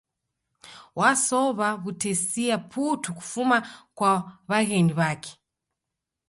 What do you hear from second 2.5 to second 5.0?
putu kufuma kwa wa'ghenyi